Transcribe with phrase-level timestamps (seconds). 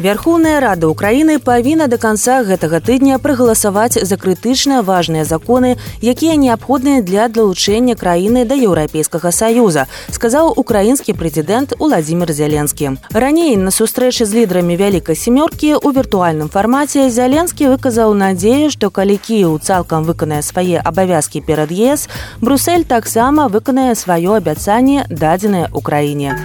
[0.00, 7.00] Вярхоўная рада ўкраіны павінна да канца гэтага тыдня прагаласаваць за крытычна важныя законы, якія неабходныя
[7.00, 13.00] для далучэння краіны да еўрапейскага саюза, сказаў украінскі прэзідэнт Уладзімир Зяленскі.
[13.08, 19.16] Раней на сустрэчы з лідарамі вялікай семёркі ў віртуальным фармаце Зяленскі выказаў надзею, што калі
[19.16, 22.12] Кіў цалкам выканае свае абавязкі перад ЕС,
[22.44, 26.36] Брусель таксама выканае сваё абяцанне дадзенае ўкраіне.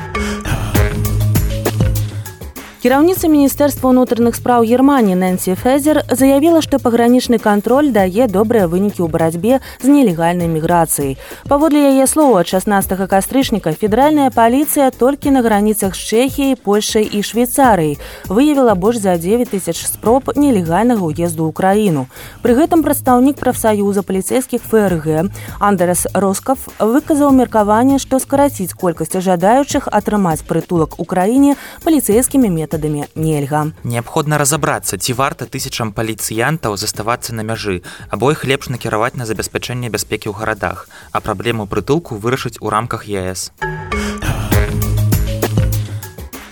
[2.85, 9.07] Кіраўніца міністэрства ўнутраных спраў Геррманіі Нэнсі Фезер заявіла, што пагранічны кантроль дае добрыя вынікі ў
[9.13, 11.21] барацьбе з нелегальнай міграцыяй.
[11.45, 18.01] Паводле яе слова 16 кастрычніка федэральная паліцыя толькі на граніцах з Чэхіяй, Польшай і Швейцарыяй
[18.25, 22.09] выявіла больш за 9 тысяч спроб нелегальнага ўезду ў краіну.
[22.41, 25.29] Пры гэтым прадстаўнік прафсаюза паліцейскіх ФРГ
[25.61, 33.04] Андерас Роскаф выказаў меркаванне, што скараціць колькасць жадаючых атрымаць прытулак у краіне паліцейскімі метадамі метадамі
[33.14, 33.72] нельга.
[33.84, 39.88] Неабходна разабрацца, ці варта тысячам паліцыянтаў заставацца на мяжы, або іх лепш накіраваць на забеспячэнне
[39.88, 43.52] бяспекі ў гарадах, а праблему прытулку вырашыць у рамках ЕС.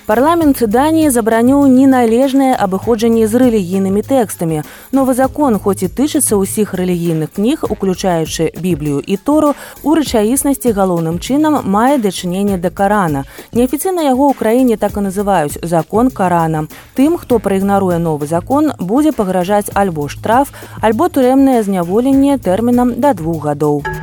[0.09, 4.63] Парламент Даніі забараніў неналежнае абыходжанне з рэлігійнымі тэкстамі.
[4.89, 9.53] Новы закон, хоць і тычыцца ўсіх рэлігійных кніг, уключаючы біблію і тору,
[9.85, 13.29] у рэчаіснасці галоўным чынам мае дачыненне да карана.
[13.53, 16.65] Неафіцыйна яго ў краіне так і называюць закон карана.
[16.97, 20.49] Тым, хто праігнаруе новы закон, будзе пагражаць альбо штраф,
[20.81, 24.02] альбо турэмнае зняволенне тэрмінам да двух гадоў.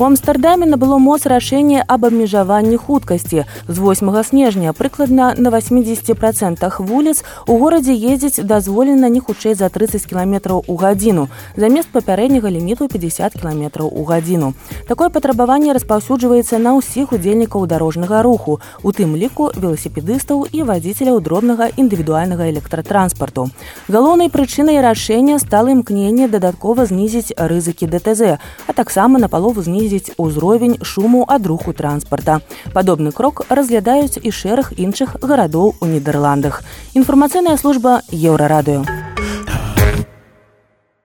[0.00, 6.80] У амстардаме набыло моц рашэнне аб абмежаванні хуткасці з 8 снежня прыкладна на 80 процентах
[6.80, 12.88] вуліц у горадзе ездзіць дазволена не хутчэй за 30 кіламетраў у гадзіну замест папярэдняга ліміту
[12.88, 14.52] 50 кіламетраў у гадзіну
[14.86, 21.72] такое патрабаванне распаўсюджваецца на ўсіх удзельнікаў дарожнага руху у тым ліку веласіпедыстаў і вадзіцеляў дробнага
[21.72, 23.48] індывідуальнага электратранспарту
[23.88, 28.36] галоўнай прычынай рашэння стала імкненне дадаткова знізіць рызыкі дТЗ
[28.68, 32.40] а таксама на палову знізіць знізіць узровень шуму ад руху транспарта.
[32.72, 36.62] Падобны крок разглядаюць і шэраг іншых гарадоў у нідерландах.
[36.94, 38.99] Інфармацыйная служба еўрарадыё.